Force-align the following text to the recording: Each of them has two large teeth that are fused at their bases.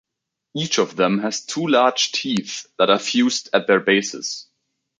Each 0.55 0.79
of 0.79 0.95
them 0.95 1.19
has 1.19 1.45
two 1.45 1.67
large 1.67 2.11
teeth 2.11 2.65
that 2.79 2.89
are 2.89 2.97
fused 2.97 3.49
at 3.53 3.67
their 3.67 3.79
bases. 3.79 4.47